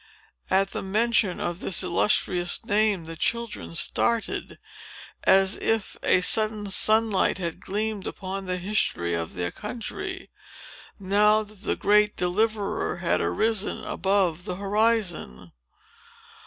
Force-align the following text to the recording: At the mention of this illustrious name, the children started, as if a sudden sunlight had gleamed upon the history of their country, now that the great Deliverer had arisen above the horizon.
At 0.49 0.71
the 0.71 0.81
mention 0.81 1.39
of 1.39 1.59
this 1.59 1.83
illustrious 1.83 2.65
name, 2.65 3.05
the 3.05 3.15
children 3.15 3.75
started, 3.75 4.57
as 5.25 5.57
if 5.57 5.95
a 6.01 6.21
sudden 6.21 6.71
sunlight 6.71 7.37
had 7.37 7.59
gleamed 7.59 8.07
upon 8.07 8.47
the 8.47 8.57
history 8.57 9.13
of 9.13 9.35
their 9.35 9.51
country, 9.51 10.31
now 10.97 11.43
that 11.43 11.61
the 11.61 11.75
great 11.75 12.17
Deliverer 12.17 12.97
had 12.97 13.21
arisen 13.21 13.83
above 13.83 14.45
the 14.45 14.55
horizon. 14.55 15.51